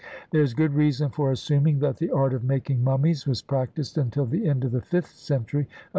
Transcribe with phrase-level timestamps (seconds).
[0.31, 4.25] There is good reason for assuming that the art of making mummies was practised until
[4.25, 5.89] the end of the fifth century of our era, and there is Plate XVir.